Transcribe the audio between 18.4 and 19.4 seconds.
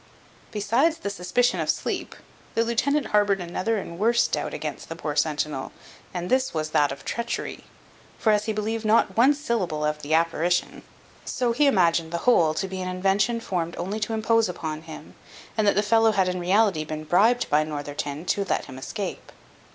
let him escape.